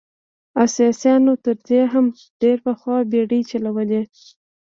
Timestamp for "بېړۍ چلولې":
3.11-4.01